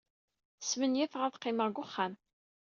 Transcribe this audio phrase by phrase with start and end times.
[0.69, 2.13] Smenyafeɣ ad qqimeɣ deg wexxam.